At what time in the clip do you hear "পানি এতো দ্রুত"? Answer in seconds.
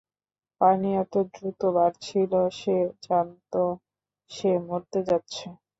0.61-1.61